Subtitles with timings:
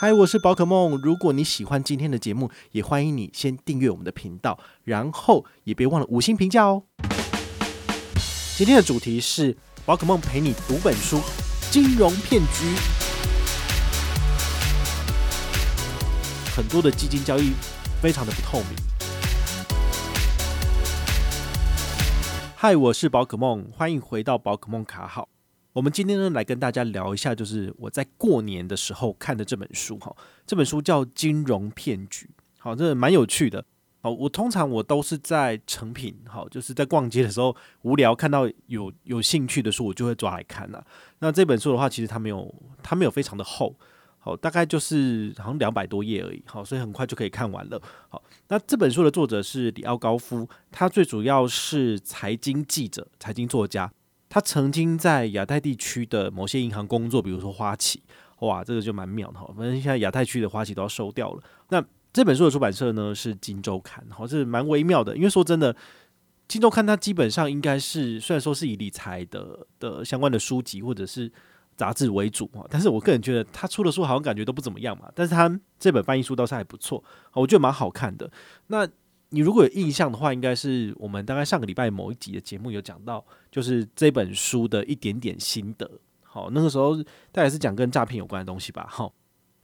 [0.00, 0.96] 嗨，我是宝可梦。
[1.02, 6.84] 如果你喜欢今天的节目，也欢迎你先订阅我们的频道，然后也别忘了五星评价哦。
[8.56, 11.20] 今天的主题是宝可梦陪你读本书：
[11.72, 12.76] 金融骗局。
[16.54, 17.54] 很多的基金交易
[18.00, 18.78] 非常的不透明。
[22.54, 25.28] 嗨，我是宝可梦，欢迎回到宝可梦卡号。
[25.78, 30.12] 我们今天呢，来跟大家聊一下，就是我在过年的时候看的这本书哈。
[30.44, 32.26] 这本书叫《金融骗局》，
[32.58, 33.64] 好，这蛮有趣的。
[34.00, 40.82] 好，我通常我都是在成品，好，就是在逛街的时候无聊看到有有兴趣的书，我就会抓来看呐。
[41.20, 43.72] 那这本书的话，其实它没有它没有非常的厚，
[44.18, 47.80] 好，大概就是好像两百多页而已，好，所以很快就可以看完了。
[48.08, 53.88] 好，那这本书的作者是里奥高夫，他最主要是财经记者、财经作家。
[54.28, 58.02] 他曾经在亚太地区的某些银行工作，比如说花旗，
[58.40, 59.46] 哇，这个就蛮妙的哈。
[59.56, 61.42] 反正现在亚太区的花旗都要收掉了。
[61.70, 61.82] 那
[62.12, 65.16] 这本书的出版社呢是《金周刊》，好，这是蛮微妙的。
[65.16, 65.72] 因为说真的，
[66.46, 71.30] 《金周刊》它基本上应该是虽然说是以理财的的相关的书籍或者是
[71.76, 75.10] 杂志为主啊，但是我个人觉得他出的书好像感觉都不怎么样嘛。
[75.14, 77.02] 但是他这本翻译书倒是还不错，
[77.34, 78.30] 我觉得蛮好看的。
[78.66, 78.88] 那
[79.30, 85.90] 你如果有印象的话，应该是我们大概上个礼拜某一集的节目有讲到，就是这本书的一点点心得。
[86.22, 86.96] 好，那个时候
[87.30, 88.86] 大概是讲跟诈骗有关的东西吧。
[88.88, 89.12] 好，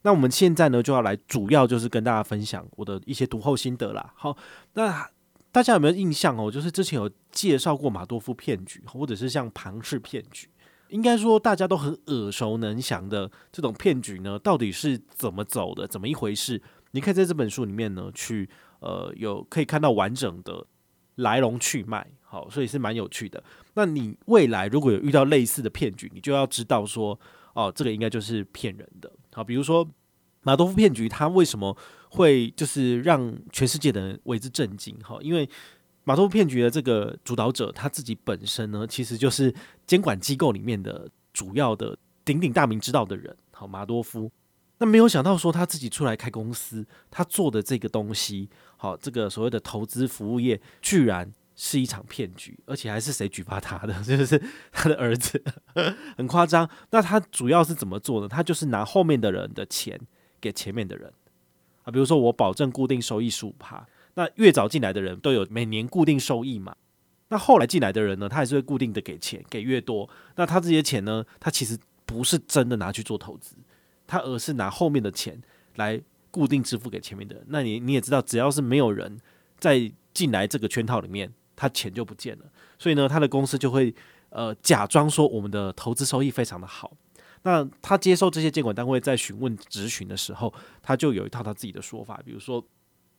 [0.03, 4.13] 那我们现在呢就要来主要就是跟大家分享我的一些读后心得啦。
[4.15, 4.37] 好，
[4.73, 5.09] 那
[5.51, 6.51] 大家有没有印象哦？
[6.51, 10.47] 就是之前有介绍过马多夫骗局，或者是像庞氏骗局，
[10.89, 16.61] 应该说大家都很耳熟能详的这种骗局呢，到底是怎么走的，怎么一回事？
[16.91, 18.47] 你可以在这本书里面呢去。
[18.85, 20.63] 呃，有可以看到完整的
[21.15, 23.43] 来龙去脉，好，所以是蛮有趣的。
[23.73, 27.19] 那你未来如果有遇到类似的骗局，你就要知道说，
[27.53, 29.11] 哦，这个应该就是骗人的。
[29.33, 29.87] 好，比如说
[30.43, 31.75] 马多夫骗局，它为什么
[32.09, 34.95] 会就是让全世界的人为之震惊？
[34.99, 35.49] 哈，因为
[36.03, 39.51] 马多夫骗局的这个主导者他自己本身呢，其实就是
[39.87, 43.35] 监管机构里面的主要的鼎鼎大名之道的人。
[43.51, 44.31] 好，马多夫。
[44.77, 53.93] 那没有想到说他自己出来开公司，他做的这个东西，好，这个所谓的投资服务业，居然是一场骗局，而且还是谁举报他的？
[54.03, 54.41] 就是
[54.71, 55.41] 他的儿子，
[56.17, 56.69] 很夸张。
[56.91, 58.27] 那他主要是怎么做呢？
[58.27, 59.99] 他就是拿后面的人的钱
[60.41, 61.13] 给前面的人
[61.83, 66.75] 啊，比如说我保证固定收益十五趴，那越早进来的人都有每年固定收益嘛。
[67.29, 73.55] 那后来进来的人呢，他还是会固定的给钱，给越多，那他这些钱呢，他其实不是真的拿去做投资。
[74.07, 75.41] 他而是拿后面的钱
[75.75, 76.01] 来
[76.31, 79.19] 固定支付给前面的人，那你你也知道，只要是没有人
[79.57, 82.45] 再进来这个圈套里面，他钱就不见了。
[82.77, 83.93] 所以呢，他的公司就会
[84.29, 86.91] 呃假装说我们的投资收益非常的好。
[87.43, 92.65] 那他接受这些监管单位在询问质询的时候，他就有一套他自己的说法，比如说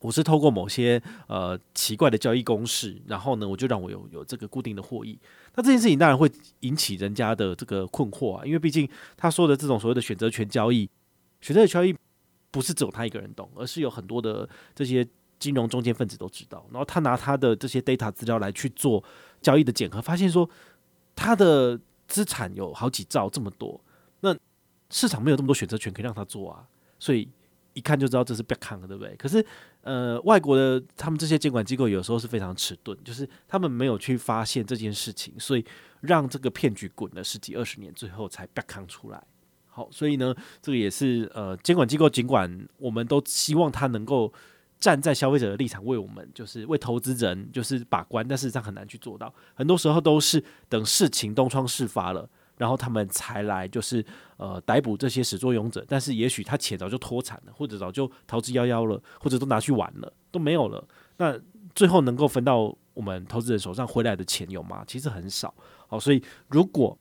[0.06, 5.19] 我是透过某些呃奇怪的交易公式，然后呢，我就让我有有这个固定的获益。
[5.56, 6.31] 那这件事情当然会
[6.61, 10.89] 引起人家的这个困惑啊，因为毕竟他说的这种所谓的选择权交易，
[11.41, 11.93] 选择权交易
[12.53, 15.05] 不是只有他一个人懂，而是有很多的这些
[15.41, 16.65] 金融中间分子都知道。
[16.71, 19.03] 然后他拿他的这些 data 资料来去做
[19.43, 20.49] 交易的检核，发现说
[21.16, 23.81] 他的资产有好几兆这么多，
[24.21, 24.33] 那
[24.89, 26.65] 市场没有这么多选择权可以让他做啊，
[27.00, 27.28] 所以。
[27.77, 29.15] 一看就知道这是别看的，对不对？
[29.16, 29.45] 可是，
[29.87, 35.65] 呃，外国的他们这些监管机构有时候是非常迟钝，就是他们没有去发现这件事情，所以
[36.01, 39.25] 让这个骗局滚了十几二十年，最后才别看出来。
[39.69, 44.33] 好，所以呢，这个也是呃，监管机构尽管我们都希望他能够
[44.81, 49.33] 站在消费者的立场为我们，就是为投资人就是把关，但事实上很难去做到。
[49.55, 52.29] 很多时候都是等事情东窗事发了。
[52.56, 54.05] 然后他们才来，就是
[54.37, 55.84] 呃逮捕这些始作俑者。
[55.89, 60.87] 但是也许他钱早就脱产了，或者早就逃之夭夭了，或者都拿去玩了，都没有了。
[61.19, 61.39] 那
[61.75, 64.84] 最后能够分到我们投资人手上回来的钱有吗？
[64.87, 65.55] 其实很少。
[65.87, 66.99] 好，所以如果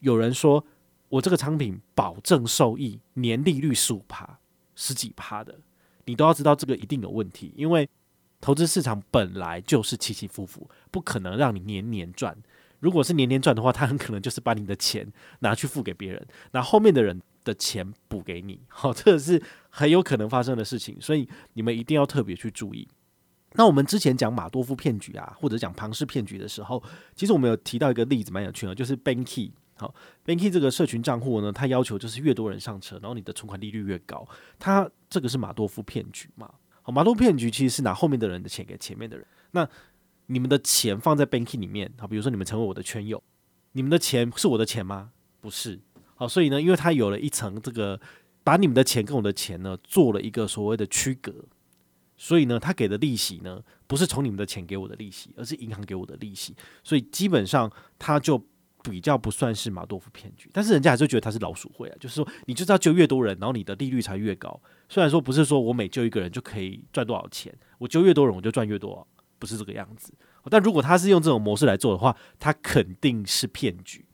[0.00, 0.64] 有人说
[1.08, 4.38] 我这个产品保证收益年利率十五趴、
[4.74, 5.58] 十几趴的，
[6.04, 7.88] 你都要知道这个一定有问题，因为
[8.40, 12.36] 投资市场本来就是起起伏伏，不可能让你年年赚。
[12.80, 15.06] 如果是年年赚的话，他很可能就是把你的钱
[15.40, 18.60] 拿去付给别人，拿后面的人的钱补给你。
[18.68, 22.86] 好，这个是很有可能发生的事情，所以你们一定要特别去注意。
[23.52, 26.82] 那我们之前讲马多夫骗局啊，或者讲庞氏骗局的时候，
[27.14, 29.50] 其实我们有提到一个例子，蛮有趣的，就是 Banky。
[29.78, 29.94] 好
[30.24, 34.26] ，Banky 这个社群账户呢，它要求就是越多人上车，然后你的存款利率越高。
[34.58, 36.50] 它这个是马多夫骗局嘛？
[36.82, 39.26] 好，马多骗局其实是拿后面的人的钱给前面的人。
[39.50, 39.68] 那
[40.26, 43.22] 你们的钱放在 banking 里面，好，比如说你们成为我的圈友，
[43.72, 45.12] 你们的钱是我的钱吗？
[45.40, 45.80] 不是，
[46.16, 48.00] 好，所以呢，因为他有了一层这个
[48.42, 51.32] 把你们的钱跟我的钱呢做了一个所谓的区隔，
[52.16, 58.42] 所以呢，他给的利息呢不是从你们的钱给我的利息，而是银行给我的利息，所以基本上他就
[58.82, 64.60] 比较不算是马多夫骗局，但是人家还是觉得他是老鼠会啊，就是说你就知道救越多人，然后你的利率才越高。
[64.88, 69.06] 虽然说不是说我每救一个人就可以赚多少钱，我救越多人我就赚越多，
[69.38, 70.12] 不是这个样子。
[70.48, 74.04] 但如果他是用这种模式来做的话，他肯定是骗局。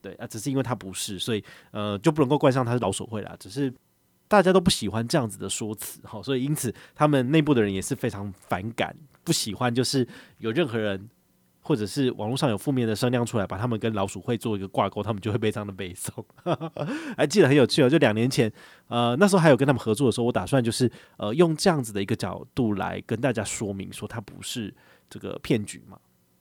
[0.00, 3.34] 对啊，只是因为他不是，所以呃就不能够怪上他是老手会啦。
[3.38, 3.72] 只是
[4.28, 10.06] 大家都不喜欢这样子的说辞，哈，所以因此他们内部的人也是非常反感，不喜欢就是
[10.38, 11.08] 有任何人
[11.64, 16.24] 或者是网络上有负面的声量出来，把他们跟老鼠会做一个挂钩，他们就会非常的背诵。
[17.16, 18.52] 还记得很有趣哦，就两年前，
[18.88, 24.72] 呃那时候还有跟他们合作的时候，我打算就是呃用这样子的一个角度来跟大家说明说它不是
[25.08, 25.98] 这个骗局嘛。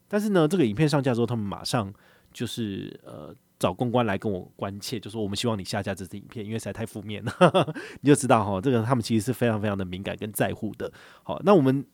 [0.08, 1.92] 但是呢，这个影片上架之后，他们马上
[2.34, 3.34] 就是呃。
[3.60, 7.34] 找公关来跟我关切，就说我们希望你下架这支影片，因为实在太负面了，
[8.02, 10.92] 你就知道哈，这个他们其实是非常非常的敏感跟在乎的。
[11.24, 11.86] 好，那我们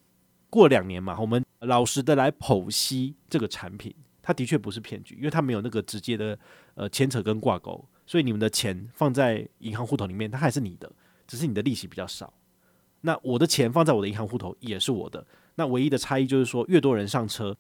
[0.50, 6.38] 过两年嘛，我们老实的来剖析这个产品，它的确不是骗局，因为它没有那个直接的
[6.75, 10.92] 呃牵扯跟挂钩，所以你们的钱放在银行户头里面，它还是你的，
[11.28, 12.34] 只是你的利息比较少。
[13.01, 15.25] 那我的钱放在我的银行户头也是我的，
[15.56, 17.56] 那唯一的差异就是说，越多人上车，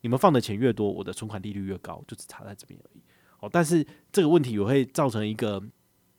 [0.00, 3.00] 你们放的钱越多，我的存款利率越高，就只差在这边而已。
[3.40, 5.62] 哦，但是这个问题也会造成一个，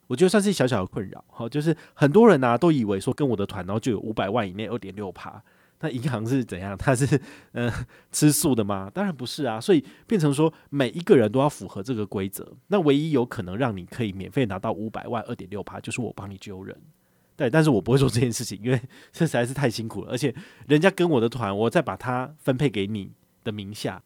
[0.08, 1.24] 我觉得算是小小的困扰。
[1.28, 5.44] 好，就是很多人啊都以为说跟我的团，然后就有五百万以内二点六趴。
[5.84, 6.76] 那银行是怎样？
[6.80, 7.22] 它是
[7.52, 7.72] 嗯、
[8.12, 8.90] 吃素的吗？
[8.92, 9.62] 当然不是啊。
[9.62, 12.52] 所以变成说每一个人都要符合这个规则。
[12.68, 16.76] 那唯一有可能让你可以免费拿到五百万二点六趴，就是我帮你揪人。
[17.36, 18.82] 对，但是我不会做这件事情，因为
[19.12, 20.12] 这实在是太辛苦了。
[20.12, 20.34] 而且
[20.68, 23.12] 人家跟我的团，我再把它分配给你
[23.44, 24.02] 的名下，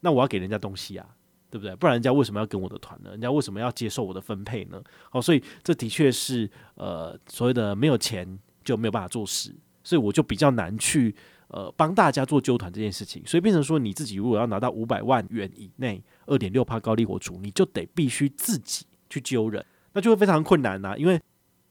[0.00, 1.06] 那我要给人家东西啊。
[1.52, 1.74] 对不对？
[1.74, 3.10] 不然人家为什么要跟我的团呢？
[3.10, 4.80] 人家为什么要接受我的分配呢？
[5.10, 9.52] 好，所以这的确是呃所谓的没有钱就没有办法做事，
[9.90, 11.12] 所以我就比较难去
[11.48, 13.20] 呃帮大家做揪团这件事情。
[13.26, 19.64] 所以变成说，你自己如果要拿到五百万元以内二点六帕高利活储，你就得必须自己去揪人，
[19.94, 21.20] 那就会非常困难呐、因为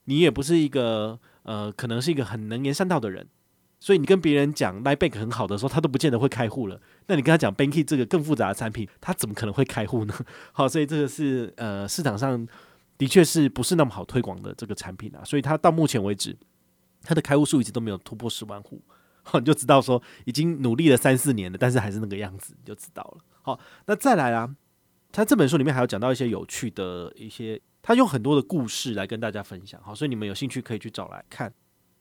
[0.03, 3.25] 你也不是一个呃可能是一个很能言善道的人。
[3.79, 6.77] 所以你跟别人讲 LINE Bank 很好的时候，他都不见得会开户了。
[7.07, 10.13] 那你跟他讲 Banky 这个更复杂的产品，他怎么可能会开户呢？
[10.51, 12.45] 好，所以这个是呃市场上
[12.97, 15.23] 的确是不是那么好推广的这个产品啊。
[15.23, 16.35] 所以他到目前为止，
[17.03, 18.81] 他的开户数一直都没有突破十万户。
[19.23, 23.17] 好， 你就知道说已经努力了三四年了，但是还是那个样子，你就知道了。
[23.41, 24.55] 好，那再来啊，
[25.11, 29.79] 他这本书里面还有讲到一些有趣的一些，他用很多的故事来跟大家分享。
[29.83, 31.53] 好，所以你们有兴趣可以去找来看。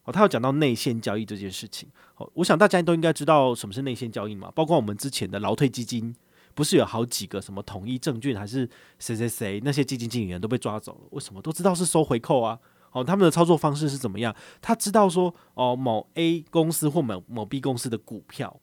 [0.04, 1.90] 哦，他有讲到内线交易这件事情。
[2.16, 4.50] 哦，我想大家都应该知道什么是内线交易嘛。
[4.54, 6.14] 包括我们之前的劳退基金，
[6.54, 8.66] 不是有好几个什么统一证券还是
[8.98, 11.08] 谁谁谁那些基金经理人都被抓走了？
[11.10, 11.42] 为什么？
[11.42, 12.58] 都知道是收回扣啊。
[12.98, 14.34] 哦，他们的操作方式是怎么样？
[14.60, 18.60] 他知道说，哦，某 A 公司或某某 B 公司的股票，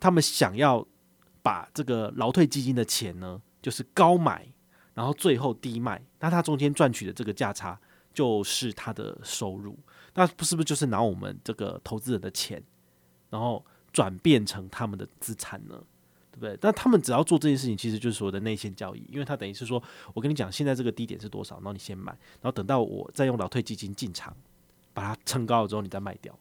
[0.00, 0.86] 他们想要
[1.42, 4.48] 把这个劳退基金的钱呢，就是高买，
[4.94, 7.78] 然后最后低卖，那他中间赚取的这个价差
[8.12, 9.78] 就是他的收入。
[10.14, 12.62] 那不是不是就是拿我们这个投资人的钱，
[13.30, 15.82] 然后转变成他们的资产呢？
[16.34, 16.58] 对不对？
[16.60, 19.80] 但他们只要做这件事情，其实就是所谓的内线交易，因为他等于是说，
[20.12, 22.10] 我跟你讲，现在这个低点是多少，然后你先买，
[22.40, 24.36] 然后等到我再用老退基金进场，
[24.92, 26.36] 把它撑高了之后，你再卖掉，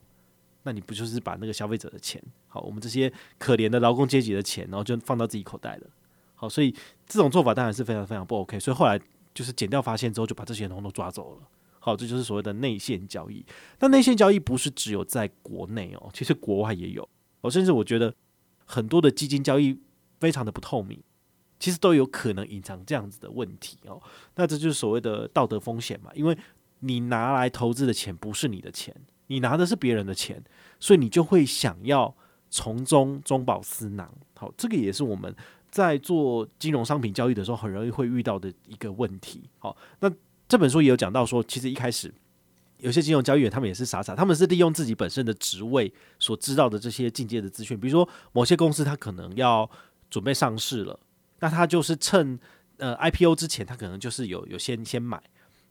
[0.64, 5.88] 那你不就是把那个消费者的钱，好，我们这些可怜的劳工阶级的钱，然后就放到自己口袋了。
[6.36, 8.60] 好，所以这种做法当然是非常非常不 OK。
[8.60, 9.00] 所以后来
[9.34, 11.42] 就是减掉发现之后，就把这些人都抓走了。
[11.80, 13.46] 好，这就是所谓的内线交易。
[13.78, 17.08] 但内线交易不是只有在国内哦，其实国外也有。
[17.42, 18.14] 哦，甚至我觉得
[18.74, 19.78] 很多的基金交易
[20.20, 21.00] 非常的不透明，
[21.60, 24.02] 其实都有可能隐藏这样子的问题哦。
[24.36, 26.38] 那这就是所谓的道德风险嘛，因为
[26.80, 28.96] 你拿来投资的钱不是你的钱，
[29.28, 30.44] 你拿的是别人的钱，
[30.80, 32.16] 所以你就会想要
[32.50, 34.12] 从中中饱私囊。
[34.36, 35.36] 好，这个也是我们
[35.70, 39.50] 在做金融商品交易的时候很容易会遇到的一个问题。
[39.60, 40.12] 好，那。
[40.46, 42.14] 这本书也有讲到说，其实一开始
[42.84, 49.70] 有些金融交易员他们也是傻傻，他们是利用自己本身的职位所知道的这些进阶的资讯，比如说某些公司他可能要
[50.10, 51.00] 准备上市了，
[51.40, 52.38] 那他就是趁
[52.78, 55.22] 呃 IPO 之前，他可能就是有有先先买，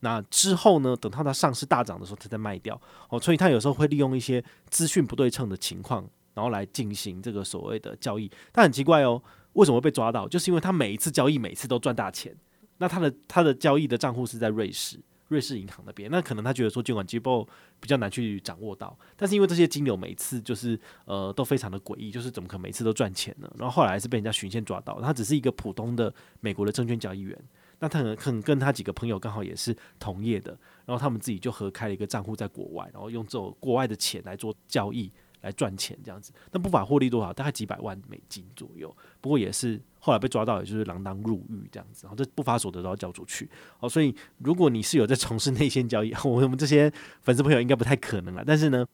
[0.01, 8.31] 那之后呢，等到他上市大涨的时候，他再卖掉哦，所以他有时候会利用一些资讯不对称的情况，然后来进行这个所谓的交易。
[8.51, 10.27] 但很奇怪哦，为什么会被抓到？
[10.27, 12.35] 就是因为他每一次交易，每次都赚大钱。
[12.79, 14.99] 那他的他的交易的账户是在瑞士，
[15.33, 17.49] 瑞士银行那边，那可能他觉得说监管机构
[17.81, 23.51] 比较难去掌握到，但是因为这些金流每次就是呃都非常的诡异，就是怎么可能每次都赚钱呢？
[23.59, 27.37] 然后后来是被人家循线抓到，他只是一个普通的美国的证券交易员，
[27.79, 30.51] 那他可能可能跟他几个朋友刚好也是同业的，
[30.85, 35.11] 然后他们自己就合开了一个账户在国外，然后用这种国外的钱来做交易
[35.43, 36.33] 来赚钱这样子。
[36.51, 37.33] 那不法获利多少？
[37.33, 38.93] 大概几百万美金左右。
[39.21, 42.07] 不过也是后来被抓到，也就是锒铛入狱这样子。
[42.07, 43.49] 然后这不法所得都要交出去。
[43.81, 48.43] 哦，所以如果你是有在从事内线交易， 我们这些粉丝朋友应该不太可能了。
[48.47, 48.87] 但是呢。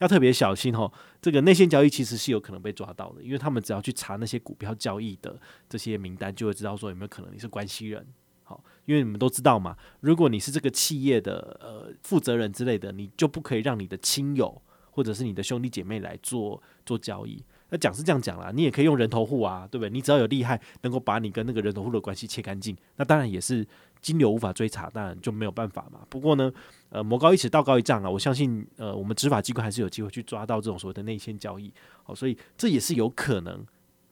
[0.00, 0.90] 要特别小心哦，
[1.20, 5.38] 这个内线交易其实是有可能被抓到的，因为他们只要去查那些股票交易的
[5.68, 8.06] 这些名单，就会知道说有没有可能你是关系人。
[8.42, 17.42] 好，因为你们都知道嘛，如果你是这个企业的呃负责人之类的，你就不可以让你的亲友或者是你的兄弟姐妹来做做交易。
[17.72, 19.90] 那讲是这样讲啦，你也可以用人头户啊，对不对？
[19.90, 23.64] 你只要有厉害，能够把你跟那个人头户的关系切干净，那当然也是
[24.00, 26.00] 金流无法追查，当然就没有办法嘛。
[26.08, 26.52] 不过呢，
[26.88, 31.72] 呃，魔高一尺，道高一丈啊，我相信，呃，我们执法机关还是有机会去抓到这种所谓的内线交易。
[32.02, 33.64] 好，所以这也是有可能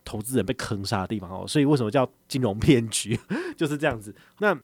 [0.05, 1.45] 投资人被坑杀的地方哦。
[1.45, 3.19] 所以为什么叫金融骗局，
[3.59, 4.15] 就是这样子。
[4.39, 4.57] 那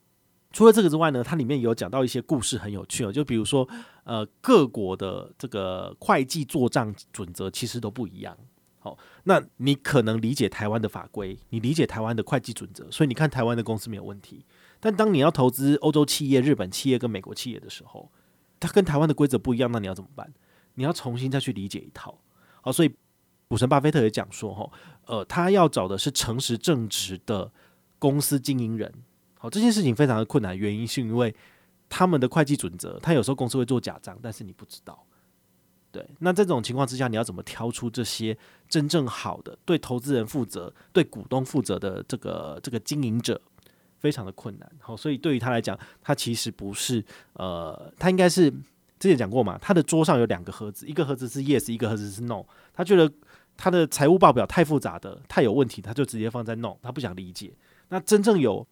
[0.54, 3.12] 除了这个之外呢，它里面有讲到一些故事，很有趣哦。
[3.12, 3.68] 就比如说，
[4.04, 8.38] 呃，各国的这个会计做账准则其实都不一样。
[8.78, 14.46] 好，那你可能理解台湾的法规，你理解台湾的会计准则，所以你看台湾的公司没有问题。
[14.78, 18.12] 但当你要投资欧洲企业、日本企业跟美国企业的时候，
[18.60, 20.32] 它跟台湾的规则不一样，那你要怎么办？
[20.74, 22.16] 你要重新再去理解一套。
[22.60, 22.94] 好，所以
[23.48, 24.70] 股神巴菲特也讲说，哈，
[25.06, 27.50] 呃，他要找的是诚实正直的
[27.98, 28.92] 公司经营人。
[29.44, 31.34] 好，这件事情非常的困难，原因是因为
[31.90, 35.06] 他们的会计准则，他有时候公司会做假账，但是你不知道。
[35.92, 38.34] 对，那这种情况之下，你要怎么挑出这些
[38.70, 43.38] 真正好的、对投资人负责、对股东负责的这个这个经营者，
[43.98, 44.72] 非常的困难。
[44.80, 48.50] 好，所以对于他来讲，他其实不是呃，他应该是
[48.98, 52.42] 之前讲过嘛，他的桌上有两个盒子，一个盒子是 yes，一个盒子是 no。
[52.72, 53.12] 他觉得
[53.58, 57.52] 他的财务报表太复杂的、太有问题，他就直接放在 no，他不想理解。
[57.90, 58.66] 那真正有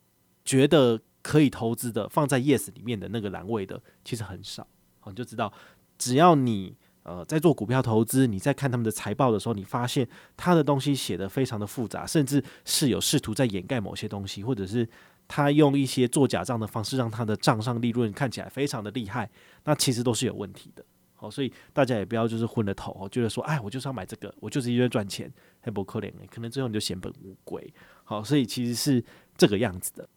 [0.44, 4.66] 觉得可以投资的，放在 yes 里面的那个栏位的，其实很少。
[5.00, 5.52] 好，你就知道，
[5.98, 6.76] 只要你。
[7.04, 14.88] 呃，在做股票投资，你在看他们的财报的时候，你发现他的东西写得非常的复杂，甚至是有试图在掩盖某些东西，或者是
[15.26, 19.28] 他用一些做假账的方式，让他的账上利润看起来非常的厉害，
[19.64, 20.84] 那其实都是有问题的。
[21.16, 25.28] 好，所以大家也不要就是昏了头，觉得说，哎，我就是要买这个，我就是因为赚钱，
[25.60, 27.74] 还不可怜，可能最后你就血本无归。
[28.04, 29.04] 好，所以其实是
[29.36, 30.08] 这个样子的。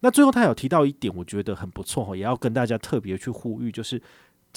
[0.00, 4.00] 那最后他有提到一点，我觉得很不错，也要跟大家特别去呼吁，就是。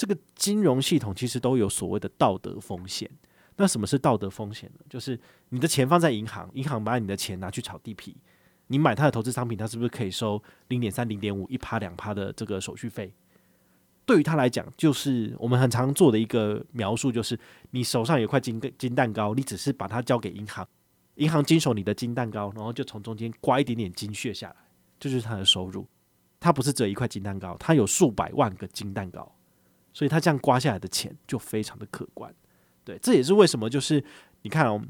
[0.00, 3.10] 这个金融系统其实都有所谓的道德风险。
[3.56, 4.80] 那什么是道德风险呢？
[4.88, 5.18] 就是
[5.48, 8.16] 你的钱放在银行，银行把你的钱拿去炒地皮，
[8.68, 13.12] 你买他的投资商品，他是不是可以收零点三、零点五、一趴、两趴的这个手续费？
[14.06, 17.36] 对于他来讲，就是我们很常做的一个描述，就是
[17.72, 20.64] 你手上有块金金蛋糕，你只是把它交给银行，
[21.16, 24.56] 银行经手你的金蛋糕，然后就从中间刮一点点金屑下来，
[24.98, 25.86] 这就是他的收入。
[26.40, 29.34] 他不是只有一块金蛋糕，他有数百万个金蛋糕。
[29.90, 32.32] 所以他这样刮下来的钱就非常的可观，
[32.84, 34.04] 对，这也是为什么就是
[34.42, 34.80] 你看哦，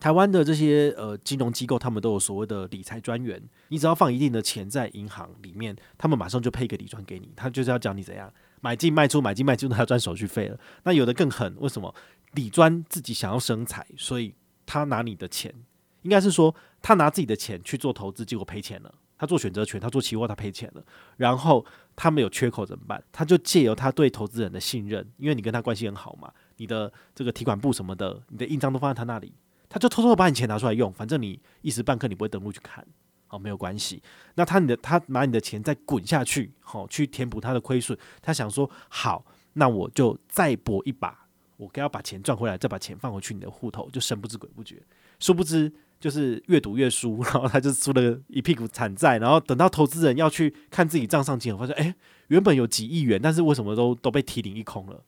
[0.00, 10.58] 台湾的这些呃金融机构，他们都有所谓的理财专员，你只要放一定的钱在银行里面，他们马上就配一个理专给你，他就是要教你怎样买进卖出，买进卖出，他要赚手续费了。
[10.84, 11.94] 那有的更狠，为什么？
[12.32, 14.34] 理专自己想要生财，所以
[14.64, 15.54] 他拿你的钱，
[16.02, 18.94] 应该是说他拿自己的钱去做投资，结果赔钱了。
[19.22, 20.82] 他做选择权，他做期货，他赔钱了。
[21.16, 21.64] 然后
[21.94, 23.00] 他没有缺口怎么办？
[23.12, 29.32] 他就借由他对投资人的信任，因为你跟他关系很好嘛，你的这个提款簿什么的，你的印章都放在他那里，
[29.68, 32.84] 他就偷偷把你钱拿出来用，反正你一时半刻你不会登录去看，
[33.28, 34.02] 好，没有关系。
[34.34, 37.96] 那他你的他拿你的钱再滚下去，好，去填补他的亏损。
[38.20, 41.16] 他想说，好，那我就再搏一把，
[41.56, 44.82] 我该要把钱赚回来，再把钱放回去你的户头，就神不知鬼不觉，
[45.20, 45.72] 殊不知。
[46.02, 51.94] 就是越赌越输， 然后他就输了一屁股惨债，然后等到投资人要去看自己账上金额，发现哎，
[52.26, 55.04] 原本有几亿元，但是为什么都都被提领一空了？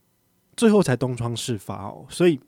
[0.56, 2.06] 最后才东窗事发哦。
[2.08, 2.38] 所以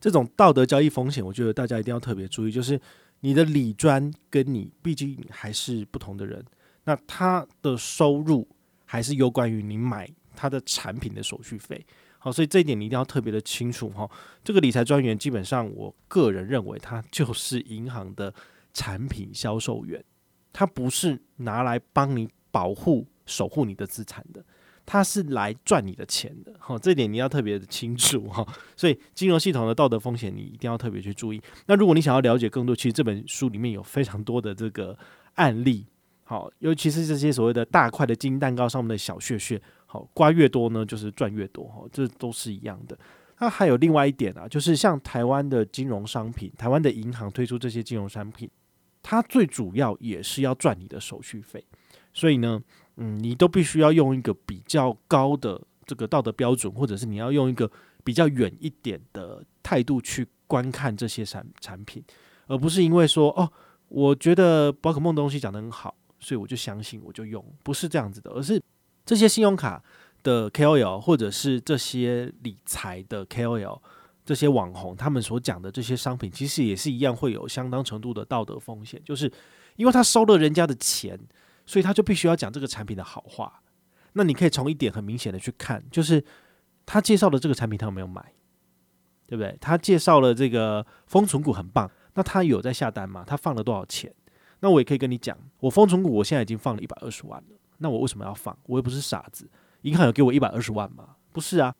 [0.00, 2.52] 这种道德交易风险，我觉得大家一定要特别注意。
[2.52, 2.80] 就是
[3.18, 6.44] 你的理专跟你毕竟还是不同的人，
[6.84, 8.46] 那他的收入
[8.86, 11.84] 还是有关于你买他的产品的手续费。
[12.22, 14.08] 好，所以这一点你一定要特别的清楚哈。
[14.44, 18.32] 这个理财专员基本上，我个人认为他 就是银行的
[18.74, 20.04] 产品销售员，
[20.52, 24.44] 他不是拿来帮你保护、守护你的资产的，
[24.84, 26.54] 他是来赚你的钱的。
[26.58, 28.46] 好，这一点你要特别的清楚哈。
[28.76, 31.40] 所以金融系统的道德风险，你一定要特别去注意。
[31.68, 34.98] 那如果你想要了解更多，其实这本书里面有非常多的这个
[35.36, 35.86] 案例，
[36.24, 39.62] 好，尤其是这些所谓的大块的金蛋糕上面的小屑屑。
[39.92, 42.96] 好，刮越多呢，就是赚越多哈，这都是一样的。
[43.40, 48.48] 那还有另外一点啊，就是像台湾的金融商品，台湾的银行推出这些金融商品，
[49.02, 51.64] 它最主要也是要赚你的手续费。
[52.12, 52.62] 所以呢，
[52.98, 57.68] 嗯，你都必须要用一个比较高的这个道德标准，或者是你要用一个
[58.04, 62.00] 比较远一点的态度去观看这些产产品，
[62.46, 63.50] 而不是因为说哦，
[63.88, 68.62] 我觉得宝可梦东西讲得很好，所以我就相信我就用，不是这样子的，而是
[69.10, 69.82] 这些信用卡
[70.22, 73.80] 的 KOL 或者是这些理财的 KOL，
[74.24, 79.28] 这些网红他们所讲的这些商品，其实也是一样会有相当程度的道德风险，就是
[79.74, 81.18] 因为他收了人家的钱。
[81.66, 83.62] 所以他就必须要讲这个产品的好话。
[84.14, 86.24] 那你可以从一点很明显的去看，就是
[86.84, 88.32] 他介绍的这个产品他有没有买，
[89.26, 89.56] 对不对？
[89.60, 93.22] 他介绍了这个丰存股很棒，那他有在下单吗？
[93.24, 94.12] 他放了多少钱？
[94.60, 97.59] 那我也可以跟你讲，我丰存股我现在已经放了一百二十万了。
[97.80, 98.56] 那我为什么要放？
[98.66, 99.50] 我又不是傻子，
[99.82, 101.16] 银行有给我一百二十万吗？
[101.32, 101.74] 不是啊，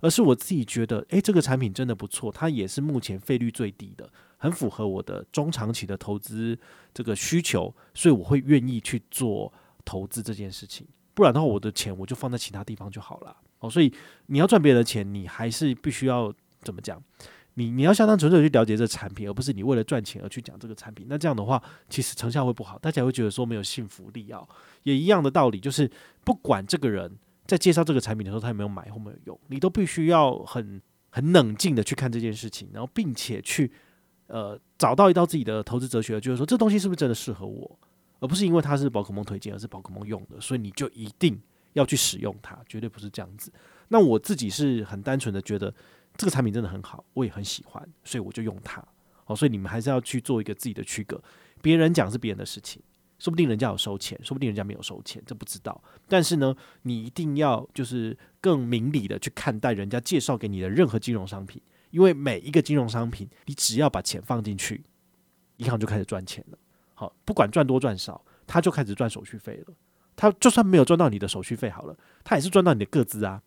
[0.00, 4.10] 而是我自己觉得，诶，这个产品真的不错，它也是目前费率最低的。
[4.36, 6.58] 很符合我的中长期的投资
[6.92, 9.50] 这个需求，所以我会愿意去做
[9.84, 10.86] 投资这件事情。
[11.14, 13.34] 不然的话，我的钱我就放在其他地方就好了。
[13.60, 13.90] 哦，所以
[14.26, 16.30] 你要赚别人的钱，你还是必须要
[16.60, 17.02] 怎么讲？
[17.54, 21.06] 你你要相当纯粹去了解这产品，而不是你为了赚钱而去讲这个产品。
[21.08, 24.42] 那这样的话，其实成效会不好，大家会觉得说没有信服力啊。
[24.82, 25.90] 也一样的道理，就是
[26.24, 27.10] 不管这个人
[27.46, 30.80] 在介绍这个产品的时候，他有没有买或没有用，你都必须要很
[31.10, 33.70] 很冷静的去看这件事情，然后并且去。
[34.26, 37.78] 呃，找到一道自己的投资哲学，就是说这东西是不是真的适合我，
[38.20, 41.38] 而不是因为它是宝可梦推荐，而是宝可梦用的，所以你就一定
[41.74, 43.52] 要去使用它，绝对不是这样子。
[43.88, 45.72] 那我自己是很单纯的觉得
[46.16, 48.84] 这个产品真的很好，我也很喜欢，所以我就用它。
[49.24, 51.20] 好，所以你们还是要去做一个自己的区隔。
[51.62, 52.82] 别人讲是别人的事情，
[53.18, 55.82] 说不定人家有收钱，说不定人家没有收钱，这不知道。
[56.06, 61.60] 但是呢，你一定要就是更明理的去看待人家介绍给你的任何金融商品。
[61.90, 64.84] 因为每一个金融商品，你只要把钱放进去，
[65.56, 66.58] 银行就开始赚钱了。
[66.92, 69.74] 好，不管赚多赚少，他就开始赚手续费了。
[70.16, 73.42] 他就算没有赚到你的手续费，好了，他也是赚到你的个资啊。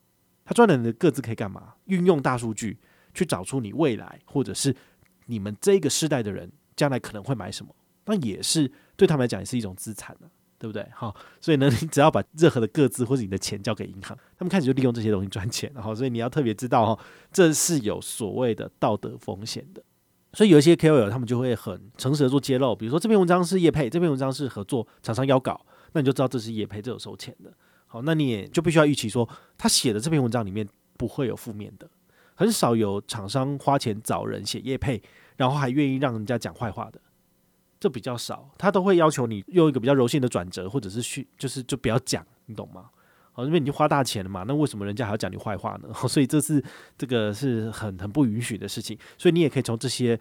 [0.47, 1.75] 他赚了你的个资可以干嘛？
[1.85, 2.79] 运用大数据
[3.13, 4.75] 去找出你未来，或者是
[5.25, 10.27] 你们这个世代的人将来可能会买什么，那也是对他们来讲也是一种资产呢。
[10.59, 10.83] 对不对？
[10.91, 15.71] 好，所以呢，你只要把任何的各自或者你的钱交给银行，他们开始就利用这些东西赚钱。
[15.75, 19.83] 然后，所以你要特别知道哈，这是有所谓的道德风险的。
[20.33, 27.53] 所以有一些 KOL 他们就会很诚实的做揭露，比如说这篇文章是叶配，这篇文章是合作厂商邀稿，那你就知道这是叶配，这有收钱的。
[28.03, 31.89] 那你也就必须要预期说，他写的这篇文章里面不会有负面的，
[32.35, 35.01] 很少有厂商花钱找人写业配，
[35.35, 36.99] 然后还愿意让人家讲坏话的。
[37.79, 42.89] 这比较少，他都会要求你用一个比较柔性的转折，或者是去，就是就不要讲，你懂吗？
[43.33, 45.93] 好，因为你就花大钱了嘛，那为什么人家还要讲你坏话呢？
[46.09, 46.63] 所以这是
[46.97, 48.97] 这个是很很不允许的事情。
[49.15, 50.19] 所以你也可以从这些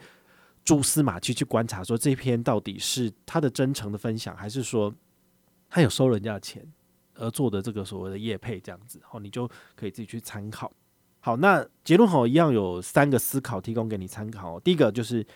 [0.66, 4.94] 蛛丝马迹去观察，说这篇到底是他的真诚的分享，还是说
[5.70, 6.62] 他有收人家的钱
[7.18, 9.00] 而做的这个所谓的业配这样子。
[9.04, 10.72] 好，你就可以自己去参考。
[11.20, 14.60] 好，那结论好一样有三个思考提供给你参考。
[14.60, 15.26] 第一个就是。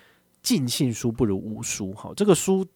[0.42, 2.66] 尽信书不如无书，好，这个书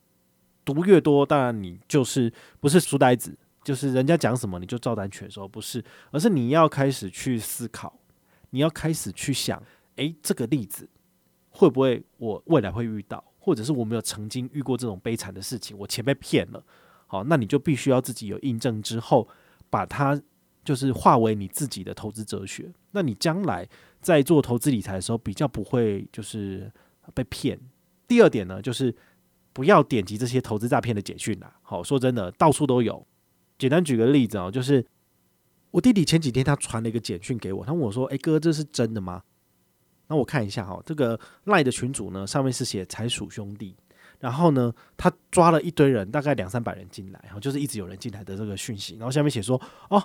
[0.66, 7.98] 读越多，当然你就是不是书呆子，就是人家讲什么你就照单全收，不是，而是你要开始去思考，
[8.50, 9.62] 你要开始去想，
[9.96, 10.86] 诶，这个例子
[11.48, 16.62] 会不会我未来会遇到，或者是我没有曾经遇过这种悲惨的事情，我钱被骗了，
[17.14, 19.28] 好，那你就必须要自己有印证之后，
[19.70, 20.20] 把它
[20.64, 23.68] 就是化为你自己的投资哲学，那你将来
[24.00, 26.72] 在做投资理财的时候，比较不会就是。
[27.12, 27.60] 被骗。
[28.08, 28.96] 第二点呢，就是
[29.52, 31.54] 不要点击这些投资诈骗的简讯啦。
[31.60, 33.06] 好，说真的，到处都有。
[33.58, 34.82] 简单举个例子哦，就是
[35.70, 39.22] 我弟弟前几天他传了一个简讯给我，他问我说：“诶哥，这是真的吗？”
[40.08, 43.76] 那我看一下哈，这个赖的群主呢，上面是写财鼠兄弟，
[44.24, 49.60] 然后呢，他抓了一堆人，大概两三百人进来，然后就是一直有人进来的这个讯息，然后下面写说
[49.90, 50.02] ：“哦。”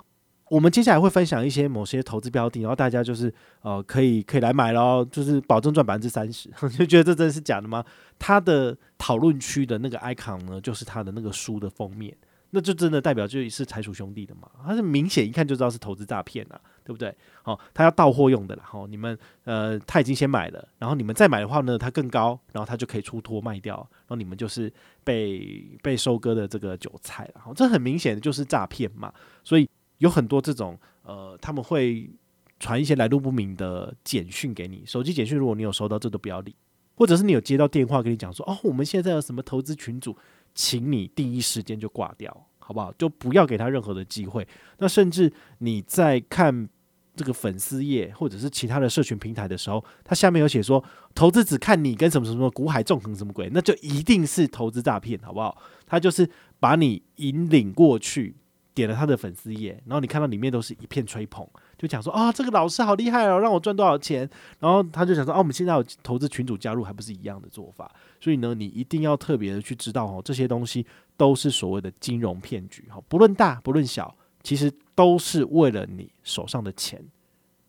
[0.50, 7.84] 我们接下来会分享一些某些投资标的，然后大家就是呃可以可以来买咯，就是保证赚百分之三十， 就觉得这真的是假的吗？
[8.18, 12.12] 他的讨论区的那个 icon 呢，就是他的那个书的封面，
[12.50, 14.50] 那就真的代表就是财鼠兄弟的嘛？
[14.66, 17.14] 他是明显一看就知道是投资诈骗啊，对不对？
[17.42, 24.72] 好，他要到货用的啦，好，你们呃他已经先买了，然后你们再买的话呢，他更高，然后他就可以出脱卖掉，然后你们就是
[25.04, 29.12] 被被收割的这个韭菜了，好，这很明显的就是诈骗嘛，
[29.44, 29.68] 所以。
[30.00, 32.10] 有很多这种呃，他们会
[32.58, 36.56] 传一些来路不明的简讯给你，手机简讯，如果你有收到，这都不要理，
[36.94, 40.16] 或者是你有接到电话跟你讲说，哦，我们现在有什么投资群组，
[40.54, 42.92] 请你第一时间就挂掉，好不好？
[42.96, 44.46] 就不要给他任何的机会。
[44.78, 46.68] 那甚至你在看
[47.16, 55.60] 这个粉丝页或者是其他的社群平台的时候，他下面有写说投资只看你跟什么什么股海纵横什么鬼，那就一定是投资诈骗，好不好？
[55.84, 56.30] 他就是
[56.60, 58.36] 把你引领过去，
[58.72, 61.44] 点了他的粉丝页，然后你看到里面都是一片吹捧，
[61.80, 64.28] 就讲说啊，这个老师好厉害哦，让我赚多少钱？
[64.58, 67.90] 然后他就想说啊，我们现在有投资群组加入，还不是一样的做法？
[68.20, 74.14] 所以呢，你一定要特别的去知道哦，这些东西都是所谓的金融骗局，哈，不论大不论小。
[74.42, 76.98] 其实都是为了你手上的钱，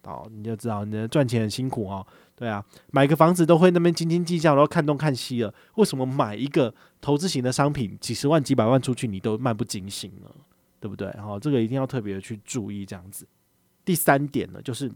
[0.04, 5.54] 哦，你就知道你的赚钱很辛苦哦，对啊，买个房子都会那边斤斤计较，然后看东看西了。
[5.76, 10.32] 为什么买一个投资型的商品，几十万、几百万出去，你都漫不经心呢？
[10.80, 11.10] 对不对？
[11.17, 13.28] 哦，这个一定要特别的去注意这样子。
[13.83, 14.91] 第三点呢，就是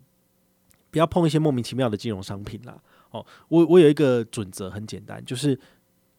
[0.91, 2.81] 不要碰一些莫名其妙的金融商品啦。
[3.11, 5.59] 哦，我我有一个准则很简单，就是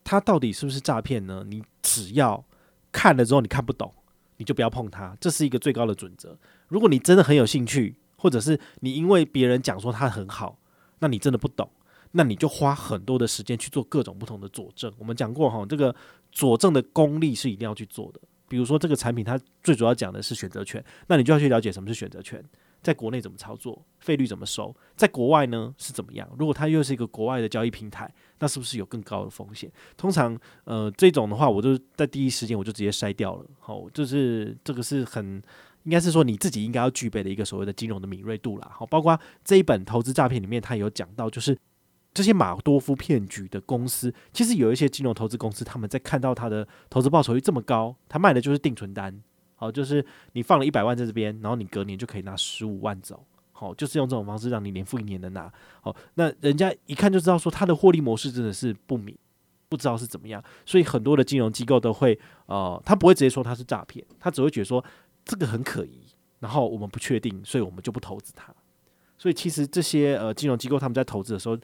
[0.04, 1.44] 它到底是不是诈骗呢？
[1.48, 2.44] 你只要
[2.90, 3.92] 看了之后你看不懂。
[4.38, 6.38] 你就不要碰它，这是一个最高的准则。
[6.68, 10.58] 如果你真的很有兴趣，或者是你因为别人讲说它很好，
[10.98, 11.70] 那你真的不懂，
[12.12, 14.92] 那你就花很多的时间去做各种不同的佐证。
[14.98, 15.96] 我们讲过哈，这个
[16.30, 18.20] 佐证的功力是一定要去做的。
[18.48, 22.42] 比如说这个产品它最主要讲的是选择权，那你就要去了解什么是选择权。
[22.82, 24.72] 在国内怎么操作，费率怎么收？
[24.94, 26.28] 在国外呢是怎么样？
[26.38, 29.68] 如果它又是一个国外的交易平台，那是不是有更高的风险？
[29.96, 33.44] 通常，呃，这种的话，我就在第一时间我就直接筛掉了。
[33.58, 35.42] 好，就是这个是很
[35.82, 38.70] 应该是说你自己应该要具备的一个所谓的金融的敏锐度啦。
[38.72, 41.58] 好，包括这一本投资诈骗里面，它有讲到，就是
[42.16, 49.22] 这些马多夫骗局的公司，其实有一些金融投资公司，他们在看到它的投资报酬率这么高，他卖的就是定存单。
[49.54, 50.02] 好，就是
[50.32, 53.22] 你放了一百万在这边，然后你隔年就可以拿十五万走。
[53.52, 55.52] 好，就是用这种方式让你年复一年的拿。
[55.82, 59.14] 好，那人家一看就知道说他的获利模式真的是不明，
[59.68, 60.42] 不知道是怎么样。
[60.64, 64.82] 所以很多的金融机构都会，呃，他不会直接说他是诈骗，他只会觉得说
[65.24, 66.00] 这个很可疑，
[66.40, 68.54] 然后我们不确定，所以我们就不投资它。
[69.18, 71.56] 所以其实这些呃金融机构他们在投资的时候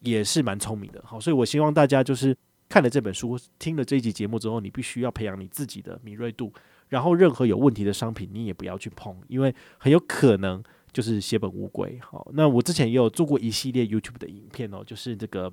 [0.00, 1.02] 也是蛮聪明的。
[1.04, 2.36] 好，所以我希望大家就是
[2.68, 6.52] 看了这本书，听了这一集节目之后，你必须要培养你自己的敏锐度。
[6.88, 10.60] 然后，任何有问题的商品，你也不要去碰，因为很有可能
[10.92, 11.96] 就是血本无归。
[12.02, 15.52] 好，那我之前也有做过一系列 YouTube 的影片哦，就是这个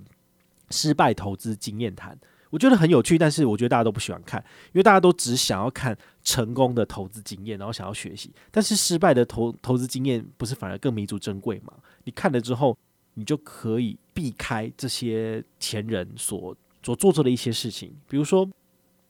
[0.71, 2.17] 失败投资经验谈，
[2.49, 11.73] 我觉得很有趣，但是我觉得大家都不喜欢看，因为大家都只想要看成功的投资经验，然后想要学习，但是失败的投投资经验不是反而更弥足珍贵吗？
[12.05, 12.75] 你看了之后，
[13.17, 18.47] 你就可以避开这些前人所所做出的一些事情，比如说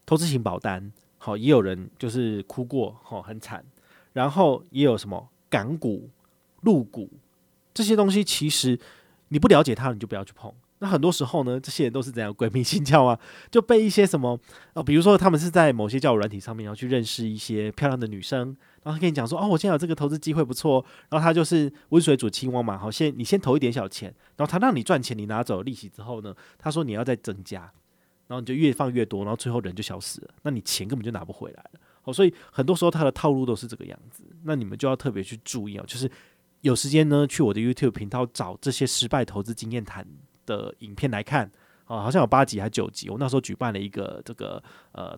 [0.06, 0.91] 投资型保单。
[1.20, 3.65] 好，也有人就是哭过，好，很惨。
[4.13, 6.10] 然后也有什么港股、
[6.62, 7.10] 陆股
[7.74, 8.80] 这些东西，其实
[9.28, 10.54] 你不了解它，你就不要去碰。
[10.80, 13.20] 那很多时候呢，这些人都是怎样鬼迷心窍啊？
[13.50, 14.40] 就被一些什么
[14.74, 20.86] 哦，比如说他们是在某些交友软体上面，然后去认识一些漂亮的女生，然后跟你讲说，哦，我现在有这个投资机会不错。
[21.10, 27.72] 然后他就是温水煮青蛙嘛，好，先你先投一点小钱，然后他让你赚钱，你拿走利息之后呢，他说你要再增加。
[28.30, 31.80] 然后你就越放越多，然后最后人就消失了，那你钱根本就拿不回来了。
[32.02, 34.22] 好，所以很多时候他的套路都是这个样子。
[34.44, 36.12] 那你们就要特别去注意哦，就是
[36.60, 40.06] 有时间呢，去我的 YouTube 频道找这些失败投资经验谈
[40.47, 41.51] 的影片来看。
[41.86, 43.10] 哦，好像有八集还九集。
[43.10, 45.17] 我那时候举办了一个这个呃，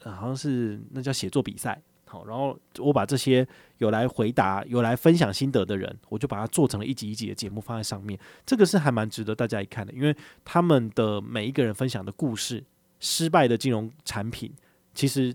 [0.00, 1.80] 好像是那叫写作比赛。
[2.06, 3.46] 好，然后我把这些
[3.78, 8.18] 有来回答、有来分享心得的人，我就把它做成了一集一集的节目放在上面。
[8.44, 12.64] 这个是还蛮值得大家一看的，因为他们的每一个人分享的故事、
[12.98, 14.52] 失败的金融产品，
[14.92, 15.32] 其实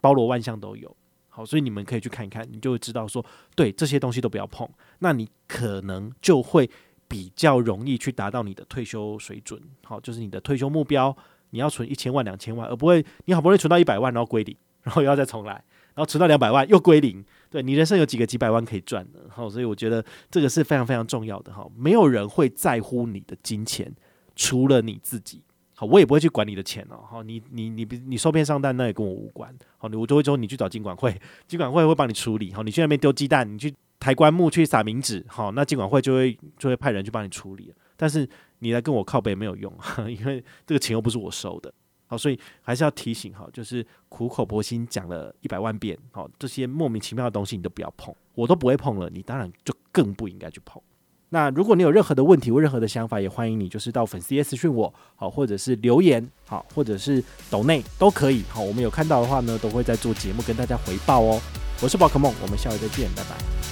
[0.00, 0.94] 包罗万象都有。
[1.28, 6.68] 好，所以你们可以去看一看，你就会知道说，对这些东西都不要碰，那你可能就会
[7.08, 9.60] 比较容易去达到你的退休水准。
[9.84, 11.16] 好，就是你的退休目标，
[11.50, 15.62] 你要存一千万、两千万，而不会你好不容易存到一百万，然后归零，然后又要再重来。
[15.94, 21.64] 然后存到两百万又归零，对，你人生有几个几百万可以赚的，好，所以我觉得这个是非常非常重要的哈。
[21.76, 23.94] 没有人会在乎你的金钱，
[24.34, 25.40] 除了你自己。
[25.76, 26.98] 好，我也不会去管你的钱哦。
[27.08, 29.52] 好，你你你你受骗上当，那也跟我无关。
[29.78, 32.52] 好，你我就会说你去找金管会，金管会会帮你处理。
[32.52, 33.72] 好，你去那边丢鸡蛋，你去
[34.04, 37.72] 抬棺木去撒冥纸，好，那金管会就会就会派人去帮你处理。
[37.96, 39.72] 但是你来跟我靠背没有用，
[40.06, 41.72] 因为这个钱又不是我收的。
[42.06, 50.82] 好，所以还是要提醒哈，就是苦口婆心讲了一百万遍，好，这些莫名其妙的东西你都不要碰，我都不会碰了，你当然就更不应该去碰。
[51.30, 61.40] 那如果你有任何的问题或任何的想法，也欢迎你就是到粉丝私讯我，好，或者是留言，好，或者是抖内都可以，好，我们有看到的话呢，都会在做节目跟大家回报哦。
[61.82, 63.63] 我是宝可梦，我们下回再见，拜拜。